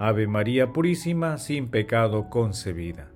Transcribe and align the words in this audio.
Ave 0.00 0.28
María 0.28 0.72
Purísima, 0.72 1.38
sin 1.38 1.70
pecado 1.70 2.30
concebida. 2.30 3.10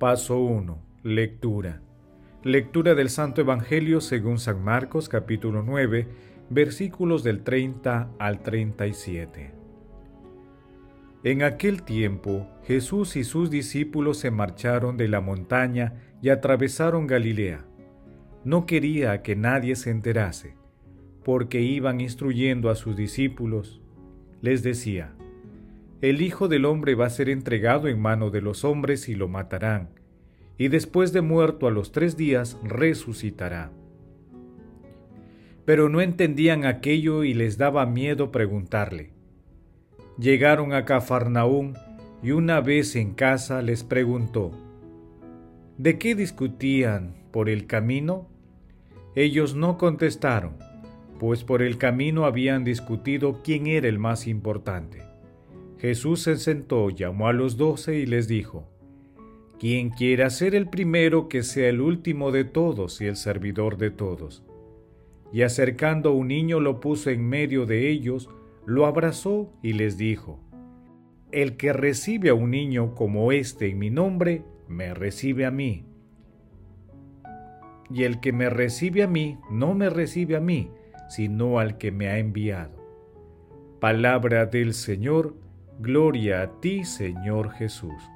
Paso 0.00 0.40
1. 0.40 0.78
Lectura. 1.04 1.80
Lectura 2.42 2.96
del 2.96 3.08
Santo 3.08 3.40
Evangelio 3.40 4.00
según 4.00 4.38
San 4.38 4.64
Marcos 4.64 5.08
capítulo 5.08 5.62
9, 5.62 6.33
versículos 6.54 7.24
del 7.24 7.42
30 7.42 8.12
al 8.16 8.40
37. 8.40 9.50
En 11.24 11.42
aquel 11.42 11.82
tiempo 11.82 12.46
Jesús 12.62 13.16
y 13.16 13.24
sus 13.24 13.50
discípulos 13.50 14.18
se 14.18 14.30
marcharon 14.30 14.96
de 14.96 15.08
la 15.08 15.20
montaña 15.20 15.94
y 16.22 16.28
atravesaron 16.28 17.08
Galilea. 17.08 17.64
No 18.44 18.66
quería 18.66 19.20
que 19.22 19.34
nadie 19.34 19.74
se 19.74 19.90
enterase, 19.90 20.54
porque 21.24 21.60
iban 21.60 22.00
instruyendo 22.00 22.70
a 22.70 22.76
sus 22.76 22.96
discípulos. 22.96 23.82
Les 24.40 24.62
decía, 24.62 25.12
el 26.02 26.22
Hijo 26.22 26.46
del 26.46 26.66
Hombre 26.66 26.94
va 26.94 27.06
a 27.06 27.10
ser 27.10 27.30
entregado 27.30 27.88
en 27.88 28.00
mano 28.00 28.30
de 28.30 28.42
los 28.42 28.64
hombres 28.64 29.08
y 29.08 29.16
lo 29.16 29.26
matarán, 29.26 29.88
y 30.56 30.68
después 30.68 31.12
de 31.12 31.20
muerto 31.20 31.66
a 31.66 31.72
los 31.72 31.90
tres 31.90 32.16
días 32.16 32.60
resucitará. 32.62 33.72
Pero 35.64 35.88
no 35.88 36.00
entendían 36.00 36.64
aquello 36.64 37.24
y 37.24 37.34
les 37.34 37.56
daba 37.58 37.86
miedo 37.86 38.30
preguntarle. 38.30 39.10
Llegaron 40.18 40.72
a 40.72 40.84
Cafarnaún 40.84 41.74
y 42.22 42.30
una 42.30 42.60
vez 42.60 42.96
en 42.96 43.14
casa 43.14 43.62
les 43.62 43.82
preguntó, 43.84 44.52
¿De 45.76 45.98
qué 45.98 46.14
discutían 46.14 47.14
por 47.32 47.48
el 47.48 47.66
camino? 47.66 48.28
Ellos 49.16 49.54
no 49.56 49.76
contestaron, 49.76 50.54
pues 51.18 51.42
por 51.42 51.62
el 51.62 51.78
camino 51.78 52.26
habían 52.26 52.64
discutido 52.64 53.40
quién 53.42 53.66
era 53.66 53.88
el 53.88 53.98
más 53.98 54.26
importante. 54.26 55.02
Jesús 55.78 56.22
se 56.22 56.36
sentó, 56.36 56.90
llamó 56.90 57.28
a 57.28 57.32
los 57.32 57.56
doce 57.56 57.98
y 57.98 58.06
les 58.06 58.28
dijo, 58.28 58.68
Quien 59.58 59.90
quiera 59.90 60.30
ser 60.30 60.54
el 60.54 60.68
primero, 60.68 61.28
que 61.28 61.42
sea 61.42 61.68
el 61.68 61.80
último 61.80 62.30
de 62.30 62.44
todos 62.44 63.00
y 63.00 63.06
el 63.06 63.16
servidor 63.16 63.76
de 63.76 63.90
todos. 63.90 64.44
Y 65.34 65.42
acercando 65.42 66.12
un 66.12 66.28
niño 66.28 66.60
lo 66.60 66.78
puso 66.78 67.10
en 67.10 67.28
medio 67.28 67.66
de 67.66 67.90
ellos, 67.90 68.30
lo 68.66 68.86
abrazó 68.86 69.52
y 69.64 69.72
les 69.72 69.98
dijo, 69.98 70.38
El 71.32 71.56
que 71.56 71.72
recibe 71.72 72.28
a 72.28 72.34
un 72.34 72.52
niño 72.52 72.94
como 72.94 73.32
este 73.32 73.68
en 73.68 73.80
mi 73.80 73.90
nombre, 73.90 74.44
me 74.68 74.94
recibe 74.94 75.44
a 75.44 75.50
mí. 75.50 75.86
Y 77.90 78.04
el 78.04 78.20
que 78.20 78.32
me 78.32 78.48
recibe 78.48 79.02
a 79.02 79.08
mí, 79.08 79.36
no 79.50 79.74
me 79.74 79.90
recibe 79.90 80.36
a 80.36 80.40
mí, 80.40 80.70
sino 81.08 81.58
al 81.58 81.78
que 81.78 81.90
me 81.90 82.06
ha 82.06 82.18
enviado. 82.18 82.80
Palabra 83.80 84.46
del 84.46 84.72
Señor, 84.72 85.34
Gloria 85.80 86.42
a 86.42 86.60
ti, 86.60 86.84
Señor 86.84 87.50
Jesús. 87.50 88.13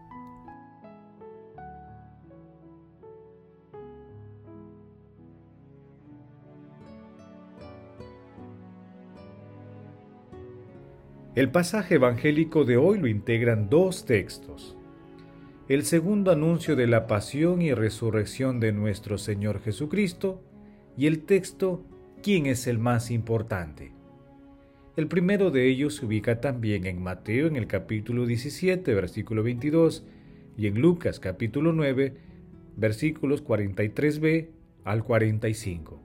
El 11.34 11.50
pasaje 11.50 11.96
evangélico 11.96 12.64
de 12.64 12.76
hoy 12.76 12.98
lo 12.98 13.06
integran 13.06 13.68
dos 13.68 14.06
textos. 14.06 14.76
El 15.68 15.84
segundo 15.84 16.32
anuncio 16.32 16.74
de 16.74 16.86
la 16.86 17.06
pasión 17.06 17.60
y 17.60 17.74
resurrección 17.74 18.58
de 18.58 18.72
nuestro 18.72 19.18
Señor 19.18 19.60
Jesucristo 19.60 20.42
y 20.96 21.06
el 21.06 21.24
texto 21.24 21.84
¿Quién 22.22 22.46
es 22.46 22.66
el 22.66 22.78
más 22.78 23.12
importante? 23.12 23.92
El 24.96 25.06
primero 25.06 25.52
de 25.52 25.68
ellos 25.68 25.96
se 25.96 26.06
ubica 26.06 26.40
también 26.40 26.84
en 26.86 27.00
Mateo 27.00 27.46
en 27.46 27.54
el 27.54 27.68
capítulo 27.68 28.26
17, 28.26 28.92
versículo 28.94 29.44
22, 29.44 30.04
y 30.56 30.66
en 30.66 30.80
Lucas 30.80 31.20
capítulo 31.20 31.72
9, 31.72 32.16
versículos 32.76 33.44
43b 33.44 34.48
al 34.82 35.04
45. 35.04 36.00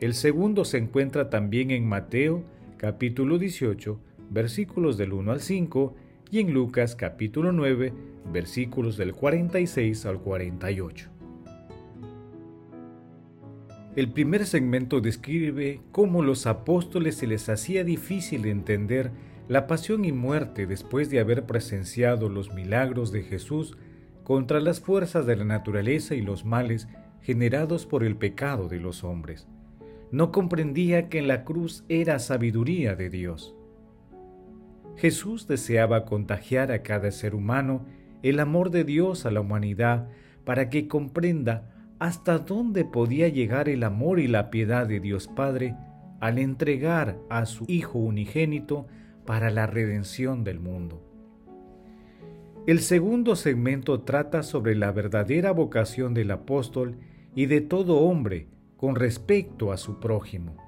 El 0.00 0.14
segundo 0.14 0.64
se 0.64 0.78
encuentra 0.78 1.30
también 1.30 1.70
en 1.70 1.86
Mateo 1.86 2.42
capítulo 2.78 3.38
18, 3.38 4.00
versículos 4.30 4.96
del 4.96 5.12
1 5.12 5.32
al 5.32 5.40
5, 5.40 5.94
y 6.30 6.38
en 6.38 6.54
Lucas 6.54 6.94
capítulo 6.96 7.52
9, 7.52 7.92
versículos 8.32 8.96
del 8.96 9.12
46 9.12 10.06
al 10.06 10.20
48. 10.20 11.10
El 13.96 14.12
primer 14.12 14.46
segmento 14.46 15.00
describe 15.00 15.80
cómo 15.90 16.22
los 16.22 16.46
apóstoles 16.46 17.16
se 17.16 17.26
les 17.26 17.48
hacía 17.48 17.82
difícil 17.82 18.46
entender 18.46 19.10
la 19.48 19.66
pasión 19.66 20.04
y 20.04 20.12
muerte 20.12 20.68
después 20.68 21.10
de 21.10 21.18
haber 21.18 21.44
presenciado 21.44 22.28
los 22.28 22.54
milagros 22.54 23.10
de 23.10 23.24
Jesús 23.24 23.76
contra 24.22 24.60
las 24.60 24.78
fuerzas 24.78 25.26
de 25.26 25.34
la 25.34 25.44
naturaleza 25.44 26.14
y 26.14 26.20
los 26.20 26.44
males 26.44 26.86
generados 27.20 27.84
por 27.84 28.04
el 28.04 28.14
pecado 28.14 28.68
de 28.68 28.78
los 28.78 29.02
hombres. 29.02 29.48
No 30.12 30.30
comprendía 30.30 31.08
que 31.08 31.18
en 31.18 31.26
la 31.26 31.44
cruz 31.44 31.84
era 31.88 32.20
sabiduría 32.20 32.94
de 32.94 33.10
Dios. 33.10 33.56
Jesús 35.00 35.48
deseaba 35.48 36.04
contagiar 36.04 36.70
a 36.70 36.82
cada 36.82 37.10
ser 37.10 37.34
humano 37.34 37.86
el 38.22 38.38
amor 38.38 38.70
de 38.70 38.84
Dios 38.84 39.24
a 39.24 39.30
la 39.30 39.40
humanidad 39.40 40.08
para 40.44 40.68
que 40.68 40.88
comprenda 40.88 41.94
hasta 41.98 42.38
dónde 42.38 42.84
podía 42.84 43.28
llegar 43.28 43.70
el 43.70 43.82
amor 43.82 44.20
y 44.20 44.28
la 44.28 44.50
piedad 44.50 44.86
de 44.86 45.00
Dios 45.00 45.26
Padre 45.26 45.74
al 46.20 46.38
entregar 46.38 47.16
a 47.30 47.46
su 47.46 47.64
Hijo 47.66 47.98
unigénito 47.98 48.88
para 49.24 49.50
la 49.50 49.66
redención 49.66 50.44
del 50.44 50.60
mundo. 50.60 51.02
El 52.66 52.80
segundo 52.80 53.36
segmento 53.36 54.02
trata 54.02 54.42
sobre 54.42 54.74
la 54.74 54.92
verdadera 54.92 55.52
vocación 55.52 56.12
del 56.12 56.30
apóstol 56.30 56.98
y 57.34 57.46
de 57.46 57.62
todo 57.62 58.00
hombre 58.00 58.48
con 58.76 58.96
respecto 58.96 59.72
a 59.72 59.78
su 59.78 59.98
prójimo. 59.98 60.58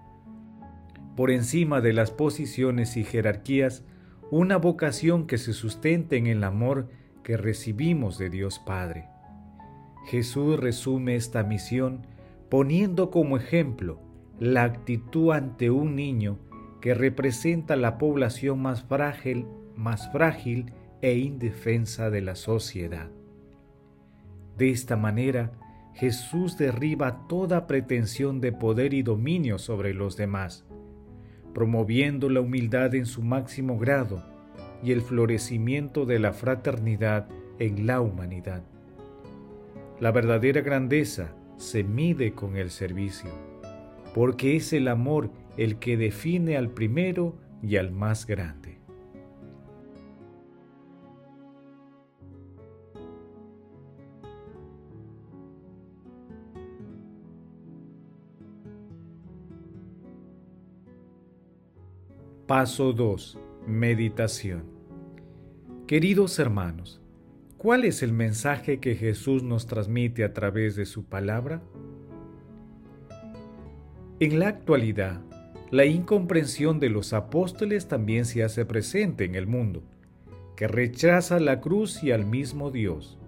Por 1.16 1.30
encima 1.30 1.82
de 1.82 1.92
las 1.92 2.10
posiciones 2.10 2.96
y 2.96 3.04
jerarquías, 3.04 3.84
una 4.32 4.56
vocación 4.56 5.26
que 5.26 5.36
se 5.36 5.52
sustente 5.52 6.16
en 6.16 6.26
el 6.26 6.42
amor 6.42 6.88
que 7.22 7.36
recibimos 7.36 8.16
de 8.16 8.30
Dios 8.30 8.58
Padre. 8.60 9.04
Jesús 10.06 10.58
resume 10.58 11.16
esta 11.16 11.42
misión 11.42 12.06
poniendo 12.48 13.10
como 13.10 13.36
ejemplo 13.36 14.00
la 14.40 14.64
actitud 14.64 15.32
ante 15.32 15.70
un 15.70 15.96
niño 15.96 16.38
que 16.80 16.94
representa 16.94 17.76
la 17.76 17.98
población 17.98 18.62
más 18.62 18.84
frágil, 18.84 19.46
más 19.76 20.10
frágil 20.12 20.72
e 21.02 21.18
indefensa 21.18 22.08
de 22.08 22.22
la 22.22 22.34
sociedad. 22.34 23.10
De 24.56 24.70
esta 24.70 24.96
manera, 24.96 25.52
Jesús 25.92 26.56
derriba 26.56 27.26
toda 27.28 27.66
pretensión 27.66 28.40
de 28.40 28.52
poder 28.52 28.94
y 28.94 29.02
dominio 29.02 29.58
sobre 29.58 29.92
los 29.92 30.16
demás, 30.16 30.64
promoviendo 31.54 32.28
la 32.28 32.40
humildad 32.40 32.94
en 32.94 33.06
su 33.06 33.22
máximo 33.22 33.78
grado 33.78 34.22
y 34.82 34.92
el 34.92 35.02
florecimiento 35.02 36.06
de 36.06 36.18
la 36.18 36.32
fraternidad 36.32 37.28
en 37.58 37.86
la 37.86 38.00
humanidad. 38.00 38.62
La 40.00 40.10
verdadera 40.10 40.62
grandeza 40.62 41.34
se 41.56 41.84
mide 41.84 42.32
con 42.32 42.56
el 42.56 42.70
servicio, 42.70 43.30
porque 44.14 44.56
es 44.56 44.72
el 44.72 44.88
amor 44.88 45.30
el 45.56 45.76
que 45.76 45.96
define 45.96 46.56
al 46.56 46.70
primero 46.70 47.36
y 47.62 47.76
al 47.76 47.92
más 47.92 48.26
grande. 48.26 48.71
Paso 62.54 62.92
2. 62.92 63.38
Meditación. 63.66 64.64
Queridos 65.86 66.38
hermanos, 66.38 67.00
¿cuál 67.56 67.86
es 67.86 68.02
el 68.02 68.12
mensaje 68.12 68.78
que 68.78 68.94
Jesús 68.94 69.42
nos 69.42 69.66
transmite 69.66 70.22
a 70.22 70.34
través 70.34 70.76
de 70.76 70.84
su 70.84 71.06
palabra? 71.06 71.62
En 74.20 74.38
la 74.38 74.48
actualidad, 74.48 75.22
la 75.70 75.86
incomprensión 75.86 76.78
de 76.78 76.90
los 76.90 77.14
apóstoles 77.14 77.88
también 77.88 78.26
se 78.26 78.42
hace 78.42 78.66
presente 78.66 79.24
en 79.24 79.34
el 79.34 79.46
mundo, 79.46 79.82
que 80.54 80.68
rechaza 80.68 81.40
la 81.40 81.62
cruz 81.62 82.04
y 82.04 82.10
al 82.10 82.26
mismo 82.26 82.70
Dios. 82.70 83.18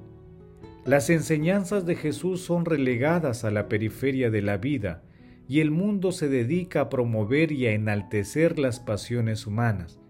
Las 0.84 1.08
enseñanzas 1.08 1.86
de 1.86 1.96
Jesús 1.96 2.42
son 2.42 2.66
relegadas 2.66 3.44
a 3.44 3.50
la 3.50 3.70
periferia 3.70 4.30
de 4.30 4.42
la 4.42 4.58
vida 4.58 5.02
y 5.48 5.60
el 5.60 5.70
mundo 5.70 6.12
se 6.12 6.28
dedica 6.28 6.82
a 6.82 6.88
promover 6.88 7.52
y 7.52 7.66
a 7.66 7.72
enaltecer 7.72 8.58
las 8.58 8.80
pasiones 8.80 9.46
humanas, 9.46 10.00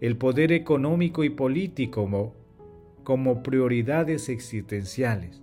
el 0.00 0.16
poder 0.16 0.52
económico 0.52 1.24
y 1.24 1.30
político 1.30 2.02
como, 2.02 2.34
como 3.02 3.42
prioridades 3.42 4.28
existenciales. 4.28 5.42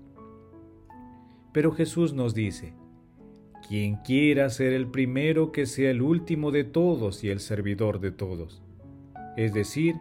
Pero 1.51 1.71
Jesús 1.71 2.13
nos 2.13 2.33
dice, 2.33 2.73
quien 3.67 3.97
quiera 3.97 4.49
ser 4.49 4.73
el 4.73 4.87
primero 4.87 5.51
que 5.51 5.65
sea 5.65 5.91
el 5.91 6.01
último 6.01 6.51
de 6.51 6.63
todos 6.63 7.23
y 7.23 7.29
el 7.29 7.39
servidor 7.39 7.99
de 7.99 8.11
todos. 8.11 8.63
Es 9.35 9.53
decir, 9.53 9.95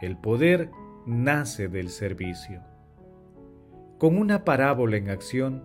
el 0.00 0.16
poder 0.16 0.70
nace 1.06 1.68
del 1.68 1.88
servicio. 1.90 2.62
Con 3.98 4.18
una 4.18 4.44
parábola 4.44 4.96
en 4.96 5.08
acción, 5.08 5.62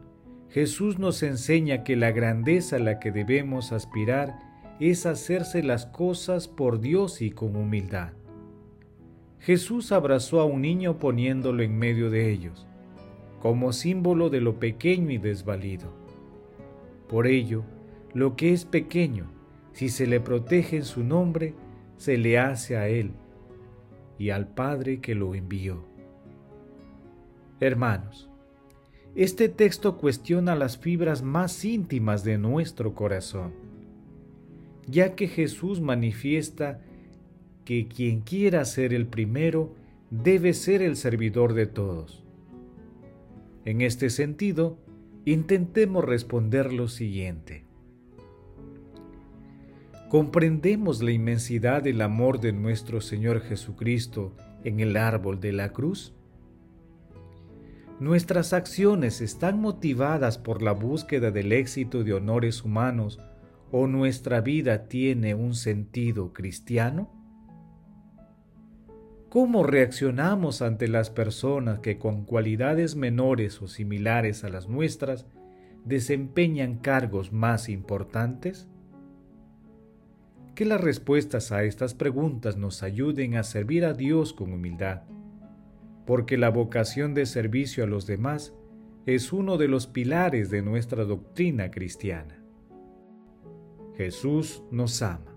Jesús 0.51 0.99
nos 0.99 1.23
enseña 1.23 1.85
que 1.85 1.95
la 1.95 2.11
grandeza 2.11 2.75
a 2.75 2.79
la 2.79 2.99
que 2.99 3.11
debemos 3.11 3.71
aspirar 3.71 4.37
es 4.81 5.05
hacerse 5.05 5.63
las 5.63 5.85
cosas 5.85 6.49
por 6.49 6.81
Dios 6.81 7.21
y 7.21 7.31
con 7.31 7.55
humildad. 7.55 8.11
Jesús 9.39 9.93
abrazó 9.93 10.41
a 10.41 10.45
un 10.45 10.61
niño 10.61 10.99
poniéndolo 10.99 11.63
en 11.63 11.77
medio 11.77 12.09
de 12.09 12.31
ellos, 12.31 12.67
como 13.39 13.71
símbolo 13.71 14.29
de 14.29 14.41
lo 14.41 14.59
pequeño 14.59 15.11
y 15.11 15.17
desvalido. 15.17 15.93
Por 17.07 17.27
ello, 17.27 17.63
lo 18.13 18.35
que 18.35 18.51
es 18.51 18.65
pequeño, 18.65 19.31
si 19.71 19.87
se 19.87 20.05
le 20.05 20.19
protege 20.19 20.77
en 20.77 20.85
su 20.85 21.03
nombre, 21.03 21.53
se 21.95 22.17
le 22.17 22.37
hace 22.37 22.75
a 22.75 22.89
Él 22.89 23.11
y 24.19 24.31
al 24.31 24.49
Padre 24.49 24.99
que 24.99 25.15
lo 25.15 25.33
envió. 25.33 25.85
Hermanos, 27.61 28.30
este 29.15 29.49
texto 29.49 29.97
cuestiona 29.97 30.55
las 30.55 30.77
fibras 30.77 31.21
más 31.21 31.65
íntimas 31.65 32.23
de 32.23 32.37
nuestro 32.37 32.95
corazón, 32.95 33.51
ya 34.87 35.15
que 35.15 35.27
Jesús 35.27 35.81
manifiesta 35.81 36.81
que 37.65 37.87
quien 37.87 38.21
quiera 38.21 38.63
ser 38.63 38.93
el 38.93 39.07
primero 39.07 39.75
debe 40.09 40.53
ser 40.53 40.81
el 40.81 40.95
servidor 40.95 41.53
de 41.53 41.67
todos. 41.67 42.23
En 43.65 43.81
este 43.81 44.09
sentido, 44.09 44.79
intentemos 45.25 46.05
responder 46.05 46.71
lo 46.71 46.87
siguiente. 46.87 47.65
¿Comprendemos 50.09 51.01
la 51.01 51.11
inmensidad 51.11 51.83
del 51.83 52.01
amor 52.01 52.39
de 52.39 52.51
nuestro 52.53 53.01
Señor 53.01 53.41
Jesucristo 53.41 54.35
en 54.63 54.79
el 54.79 54.97
árbol 54.97 55.39
de 55.39 55.53
la 55.53 55.69
cruz? 55.69 56.13
Nuestras 58.01 58.51
acciones 58.53 59.21
están 59.21 59.61
motivadas 59.61 60.39
por 60.39 60.63
la 60.63 60.71
búsqueda 60.71 61.29
del 61.29 61.51
éxito 61.51 62.03
de 62.03 62.15
honores 62.15 62.63
humanos 62.63 63.19
o 63.71 63.85
nuestra 63.85 64.41
vida 64.41 64.87
tiene 64.87 65.35
un 65.35 65.53
sentido 65.53 66.33
cristiano? 66.33 67.11
¿Cómo 69.29 69.61
reaccionamos 69.61 70.63
ante 70.63 70.87
las 70.87 71.11
personas 71.11 71.77
que 71.81 71.99
con 71.99 72.25
cualidades 72.25 72.95
menores 72.95 73.61
o 73.61 73.67
similares 73.67 74.43
a 74.43 74.49
las 74.49 74.67
nuestras 74.67 75.27
desempeñan 75.85 76.79
cargos 76.79 77.31
más 77.31 77.69
importantes? 77.69 78.67
Que 80.55 80.65
las 80.65 80.81
respuestas 80.81 81.51
a 81.51 81.63
estas 81.65 81.93
preguntas 81.93 82.57
nos 82.57 82.81
ayuden 82.81 83.35
a 83.35 83.43
servir 83.43 83.85
a 83.85 83.93
Dios 83.93 84.33
con 84.33 84.53
humildad 84.53 85.03
porque 86.05 86.37
la 86.37 86.49
vocación 86.49 87.13
de 87.13 87.25
servicio 87.25 87.83
a 87.83 87.87
los 87.87 88.05
demás 88.05 88.53
es 89.05 89.33
uno 89.33 89.57
de 89.57 89.67
los 89.67 89.87
pilares 89.87 90.49
de 90.49 90.61
nuestra 90.61 91.05
doctrina 91.05 91.71
cristiana. 91.71 92.43
Jesús 93.95 94.63
nos 94.71 95.01
ama. 95.01 95.31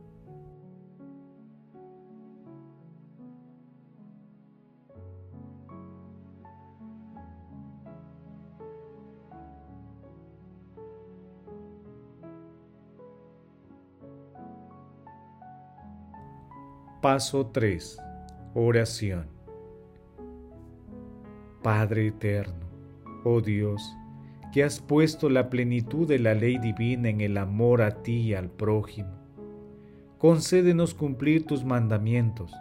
Paso 17.04 17.48
3. 17.48 17.98
Oración. 18.54 19.33
Padre 21.64 22.08
eterno, 22.08 22.66
oh 23.24 23.40
Dios, 23.40 23.96
que 24.52 24.62
has 24.62 24.80
puesto 24.80 25.30
la 25.30 25.48
plenitud 25.48 26.06
de 26.06 26.18
la 26.18 26.34
ley 26.34 26.58
divina 26.58 27.08
en 27.08 27.22
el 27.22 27.38
amor 27.38 27.80
a 27.80 28.02
ti 28.02 28.16
y 28.16 28.34
al 28.34 28.50
prójimo, 28.50 29.08
concédenos 30.18 30.92
cumplir 30.92 31.46
tus 31.46 31.64
mandamientos, 31.64 32.52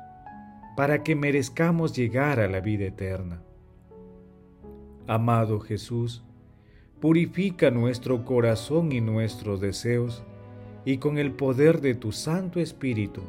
para 0.77 1.03
que 1.03 1.17
merezcamos 1.17 1.93
llegar 1.93 2.39
a 2.39 2.47
la 2.47 2.61
vida 2.61 2.85
eterna. 2.85 3.41
Amado 5.05 5.59
Jesús, 5.59 6.23
purifica 7.01 7.71
nuestro 7.71 8.23
corazón 8.23 8.93
y 8.93 9.01
nuestros 9.01 9.59
deseos, 9.59 10.23
y 10.85 10.99
con 10.99 11.17
el 11.17 11.33
poder 11.33 11.81
de 11.81 11.93
tu 11.93 12.13
Santo 12.13 12.61
Espíritu, 12.61 13.21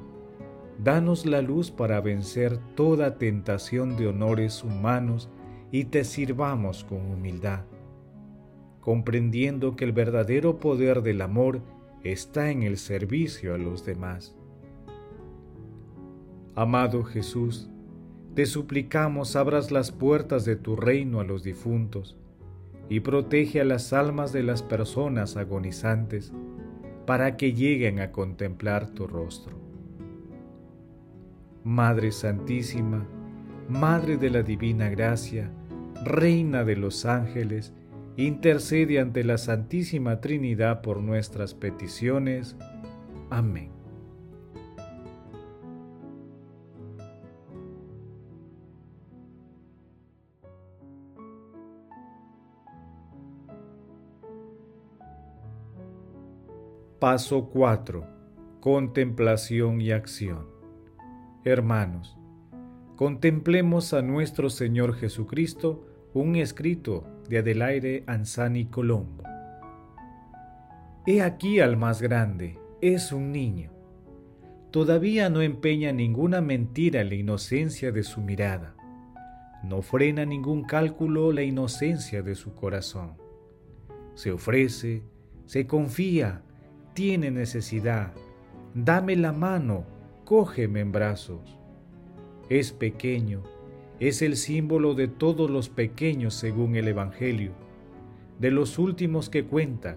danos 0.79 1.27
la 1.27 1.43
luz 1.43 1.73
para 1.73 2.01
vencer 2.01 2.59
toda 2.77 3.19
tentación 3.19 3.97
de 3.97 4.07
honores 4.07 4.63
humanos 4.63 5.29
y 5.75 5.87
te 5.87 6.05
sirvamos 6.05 6.85
con 6.85 6.99
humildad, 7.11 7.65
comprendiendo 8.81 9.75
que 9.75 9.85
el 9.85 9.91
verdadero 9.91 10.61
poder 10.61 11.03
del 11.03 11.21
amor 11.21 11.63
está 12.05 12.53
en 12.53 12.63
el 12.63 12.77
servicio 12.77 13.57
a 13.57 13.59
los 13.59 13.85
demás. 13.85 14.37
Amado 16.55 17.03
Jesús, 17.03 17.69
te 18.37 18.47
suplicamos 18.47 19.35
abras 19.35 19.73
las 19.73 19.91
puertas 19.91 20.45
de 20.45 20.55
tu 20.55 20.77
reino 20.77 21.19
a 21.19 21.25
los 21.25 21.43
difuntos 21.43 22.17
y 22.89 23.01
protege 23.01 23.61
a 23.61 23.65
las 23.65 23.93
almas 23.93 24.33
de 24.33 24.45
las 24.45 24.63
personas 24.63 25.37
agonizantes 25.37 26.33
para 27.05 27.37
que 27.37 27.53
lleguen 27.53 27.99
a 27.99 28.13
contemplar 28.13 28.91
tu 28.91 29.09
rostro. 29.09 29.59
Madre 31.65 32.13
Santísima, 32.13 33.09
Madre 33.69 34.19
de 34.19 34.31
la 34.31 34.45
Divina 34.45 34.89
Gracia, 34.89 35.51
Reina 36.05 36.65
de 36.65 36.77
los 36.77 37.07
ángeles, 37.07 37.73
intercede 38.19 39.01
ante 39.01 39.25
la 39.25 39.39
Santísima 39.39 40.21
Trinidad 40.21 40.83
por 40.83 41.01
nuestras 41.01 41.55
peticiones. 41.55 42.57
Amén. 43.31 43.71
Paso 56.99 57.49
4. 57.51 58.07
Contemplación 58.61 59.81
y 59.81 59.91
acción. 59.91 60.47
Hermanos, 61.45 62.17
contemplemos 62.97 63.95
a 63.95 64.03
nuestro 64.03 64.51
Señor 64.51 64.95
Jesucristo, 64.95 65.87
un 66.15 66.37
escrito 66.37 67.05
de 67.29 67.39
Adelaide 67.39 68.05
Anzani 68.07 68.67
Colombo. 68.67 69.25
He 71.07 71.21
aquí 71.21 71.59
al 71.59 71.77
más 71.77 72.01
grande, 72.01 72.57
es 72.81 73.11
un 73.11 73.33
niño. 73.33 73.73
Todavía 74.71 75.29
no 75.29 75.43
empeña 75.43 75.91
ninguna 75.91 76.41
mentira 76.41 77.01
en 77.01 77.09
la 77.09 77.17
inocencia 77.17 77.91
de 77.91 78.05
su 78.05 78.21
mirada. 78.21 78.77
No 79.65 79.83
frena 79.83 80.25
ningún 80.25 80.63
cálculo 80.63 81.33
la 81.33 81.43
inocencia 81.43 82.23
de 82.23 82.37
su 82.37 82.55
corazón. 82.55 83.15
Se 84.15 84.31
ofrece, 84.31 85.03
se 85.47 85.67
confía, 85.67 86.43
tiene 86.95 87.33
necesidad. 87.33 88.13
Dame 88.73 89.17
la 89.17 89.33
mano, 89.33 89.85
cógeme 90.25 90.79
en 90.79 90.93
brazos. 90.93 91.59
Es 92.49 92.73
pequeño, 92.73 93.43
es 94.01 94.23
el 94.23 94.37
símbolo 94.37 94.95
de 94.95 95.09
todos 95.09 95.51
los 95.51 95.69
pequeños 95.69 96.35
según 96.35 96.77
el 96.77 96.89
Evangelio, 96.89 97.53
de 98.39 98.51
los 98.51 98.79
últimos 98.79 99.31
que 99.31 99.45
cuentan, 99.45 99.97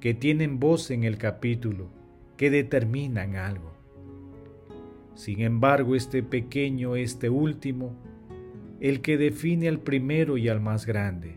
que 0.00 0.14
tienen 0.14 0.58
voz 0.58 0.90
en 0.90 1.04
el 1.04 1.18
capítulo, 1.18 1.88
que 2.36 2.50
determinan 2.50 3.36
algo. 3.36 3.72
Sin 5.14 5.40
embargo, 5.40 5.94
este 5.94 6.22
pequeño, 6.22 6.96
este 6.96 7.28
último, 7.28 7.94
el 8.80 9.02
que 9.02 9.18
define 9.18 9.68
al 9.68 9.78
primero 9.78 10.38
y 10.38 10.48
al 10.48 10.60
más 10.60 10.86
grande. 10.86 11.36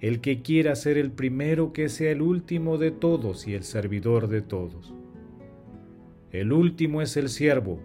El 0.00 0.20
que 0.20 0.42
quiera 0.42 0.74
ser 0.74 0.98
el 0.98 1.12
primero, 1.12 1.72
que 1.72 1.88
sea 1.88 2.10
el 2.10 2.20
último 2.20 2.76
de 2.76 2.90
todos 2.90 3.46
y 3.46 3.54
el 3.54 3.62
servidor 3.62 4.28
de 4.28 4.42
todos. 4.42 4.92
El 6.32 6.52
último 6.52 7.00
es 7.00 7.16
el 7.16 7.28
siervo, 7.28 7.80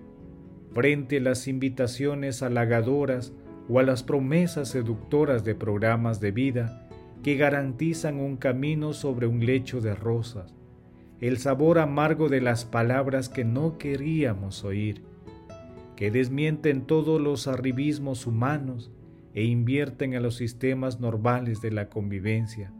frente 0.73 1.17
a 1.17 1.21
las 1.21 1.47
invitaciones 1.47 2.41
halagadoras 2.43 3.33
o 3.69 3.79
a 3.79 3.83
las 3.83 4.03
promesas 4.03 4.69
seductoras 4.69 5.43
de 5.43 5.55
programas 5.55 6.19
de 6.19 6.31
vida 6.31 6.87
que 7.23 7.35
garantizan 7.35 8.19
un 8.19 8.37
camino 8.37 8.93
sobre 8.93 9.27
un 9.27 9.45
lecho 9.45 9.81
de 9.81 9.93
rosas, 9.93 10.55
el 11.19 11.37
sabor 11.37 11.77
amargo 11.77 12.29
de 12.29 12.41
las 12.41 12.65
palabras 12.65 13.29
que 13.29 13.45
no 13.45 13.77
queríamos 13.77 14.63
oír, 14.63 15.03
que 15.95 16.09
desmienten 16.09 16.81
todos 16.81 17.21
los 17.21 17.47
arribismos 17.47 18.25
humanos 18.25 18.91
e 19.33 19.43
invierten 19.43 20.15
a 20.15 20.19
los 20.19 20.35
sistemas 20.35 20.99
normales 20.99 21.61
de 21.61 21.71
la 21.71 21.89
convivencia, 21.89 22.73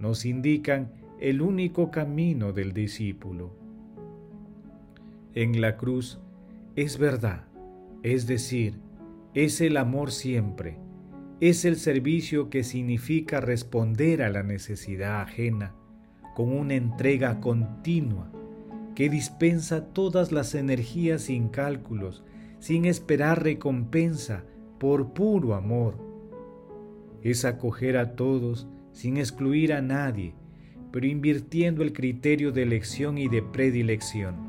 nos 0.00 0.24
indican 0.24 0.92
el 1.20 1.40
único 1.40 1.90
camino 1.90 2.52
del 2.52 2.72
discípulo. 2.72 3.52
En 5.34 5.60
la 5.60 5.76
cruz 5.76 6.20
es 6.82 6.96
verdad, 6.96 7.44
es 8.04 8.28
decir, 8.28 8.78
es 9.34 9.60
el 9.60 9.78
amor 9.78 10.12
siempre, 10.12 10.78
es 11.40 11.64
el 11.64 11.74
servicio 11.74 12.50
que 12.50 12.62
significa 12.62 13.40
responder 13.40 14.22
a 14.22 14.30
la 14.30 14.44
necesidad 14.44 15.22
ajena 15.22 15.74
con 16.36 16.52
una 16.52 16.74
entrega 16.74 17.40
continua 17.40 18.30
que 18.94 19.10
dispensa 19.10 19.86
todas 19.86 20.30
las 20.30 20.54
energías 20.54 21.22
sin 21.22 21.48
cálculos, 21.48 22.22
sin 22.60 22.84
esperar 22.84 23.42
recompensa, 23.42 24.44
por 24.78 25.14
puro 25.14 25.56
amor. 25.56 25.98
Es 27.22 27.44
acoger 27.44 27.96
a 27.96 28.14
todos 28.14 28.68
sin 28.92 29.16
excluir 29.16 29.72
a 29.72 29.82
nadie, 29.82 30.36
pero 30.92 31.08
invirtiendo 31.08 31.82
el 31.82 31.92
criterio 31.92 32.52
de 32.52 32.62
elección 32.62 33.18
y 33.18 33.26
de 33.26 33.42
predilección, 33.42 34.47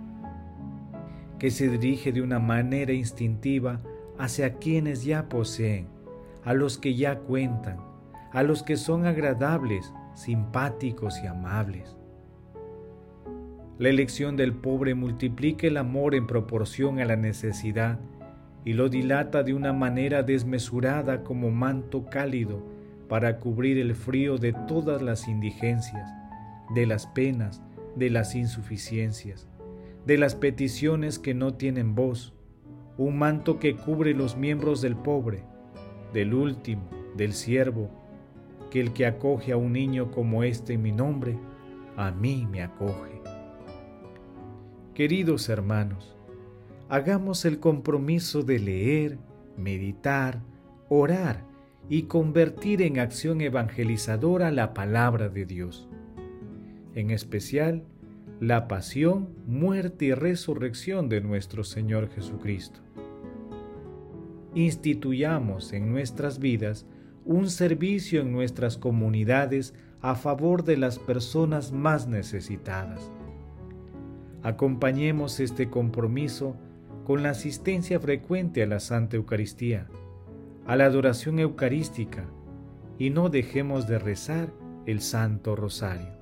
que 1.40 1.52
se 1.52 1.70
dirige 1.70 2.12
de 2.12 2.22
una 2.22 2.40
manera 2.40 2.94
instintiva 2.94 3.82
hacia 4.18 4.56
quienes 4.56 5.04
ya 5.04 5.30
poseen 5.30 5.88
a 6.44 6.54
los 6.54 6.78
que 6.78 6.96
ya 6.96 7.20
cuentan, 7.20 7.78
a 8.32 8.44
los 8.44 8.64
que 8.64 8.78
son 8.78 9.06
agradables, 9.06 9.94
simpáticos 10.14 11.22
y 11.24 11.28
amables. 11.28 11.96
La 13.78 13.90
elección 13.90 14.36
del 14.36 14.54
pobre 14.54 14.94
multiplica 14.94 15.68
el 15.68 15.78
amor 15.78 16.14
en 16.14 16.28
proporción 16.28 17.00
a 17.00 17.06
la 17.06 17.16
necesidad 17.16 18.00
y 18.66 18.74
lo 18.74 18.90
dilata 18.90 19.42
de 19.44 19.54
una 19.54 19.72
manera 19.72 20.22
desmesurada 20.22 21.24
como 21.24 21.50
manto 21.50 22.06
cálido 22.10 22.62
para 23.08 23.40
cubrir 23.40 23.78
el 23.78 23.96
frío 23.96 24.38
de 24.38 24.54
todas 24.68 25.02
las 25.02 25.28
indigencias, 25.28 26.12
de 26.76 26.86
las 26.86 27.08
penas, 27.08 27.62
de 27.96 28.10
las 28.10 28.36
insuficiencias, 28.36 29.48
de 30.06 30.18
las 30.18 30.36
peticiones 30.36 31.20
que 31.20 31.34
no 31.34 31.54
tienen 31.54 31.96
voz, 31.96 32.34
un 32.98 33.18
manto 33.18 33.60
que 33.60 33.76
cubre 33.76 34.14
los 34.14 34.38
miembros 34.38 34.82
del 34.82 34.96
pobre, 34.96 35.44
del 36.14 36.34
último, 36.34 36.90
del 37.16 37.34
siervo, 37.34 37.90
que 38.70 38.82
el 38.82 38.94
que 38.94 39.06
acoge 39.06 39.52
a 39.52 39.58
un 39.58 39.74
niño 39.74 40.12
como 40.12 40.44
este 40.44 40.74
en 40.74 40.82
mi 40.82 40.92
nombre, 40.92 41.38
a 41.96 42.12
mí 42.12 42.48
me 42.50 42.62
acoge. 42.62 43.22
Queridos 44.94 45.50
hermanos, 45.50 46.18
hagamos 46.90 47.46
el 47.46 47.60
compromiso 47.60 48.44
de 48.44 48.60
leer, 48.60 49.18
meditar, 49.58 50.42
orar 50.90 51.46
y 51.88 52.04
convertir 52.04 52.82
en 52.82 53.00
acción 53.00 53.42
evangelizadora 53.42 54.52
la 54.52 54.74
palabra 54.74 55.30
de 55.30 55.46
Dios. 55.46 55.88
En 56.96 57.12
especial, 57.12 57.84
la 58.40 58.68
pasión, 58.68 59.30
muerte 59.46 60.06
y 60.06 60.14
resurrección 60.14 61.10
de 61.10 61.22
nuestro 61.22 61.64
Señor 61.64 62.10
Jesucristo 62.10 62.82
instituyamos 64.56 65.74
en 65.74 65.92
nuestras 65.92 66.40
vidas 66.40 66.86
un 67.26 67.50
servicio 67.50 68.22
en 68.22 68.32
nuestras 68.32 68.78
comunidades 68.78 69.74
a 70.02 70.16
favor 70.16 70.64
de 70.64 70.78
las 70.78 70.98
personas 70.98 71.72
más 71.72 72.08
necesitadas. 72.08 73.12
Acompañemos 74.42 75.40
este 75.40 75.70
compromiso 75.70 76.56
con 77.04 77.24
la 77.24 77.32
asistencia 77.32 78.00
frecuente 78.00 78.64
a 78.64 78.68
la 78.68 78.80
Santa 78.80 79.18
Eucaristía, 79.18 79.88
a 80.66 80.76
la 80.76 80.86
adoración 80.86 81.40
eucarística, 81.40 82.26
y 82.98 83.10
no 83.10 83.30
dejemos 83.30 83.88
de 83.88 84.00
rezar 84.00 84.52
el 84.86 85.02
Santo 85.02 85.56
Rosario. 85.56 86.19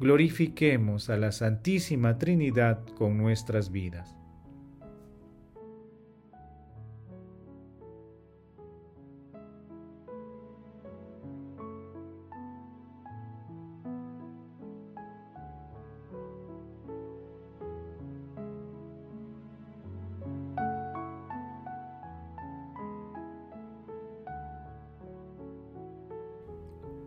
Glorifiquemos 0.00 1.08
a 1.08 1.16
la 1.16 1.30
Santísima 1.30 2.18
Trinidad 2.18 2.84
con 2.96 3.16
nuestras 3.16 3.70
vidas. 3.70 4.16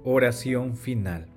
Oración 0.09 0.77
final. 0.77 1.36